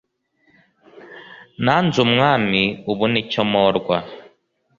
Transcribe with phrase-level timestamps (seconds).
[1.63, 2.61] nanze umwami
[2.91, 3.97] ubu ni cyo mporwa?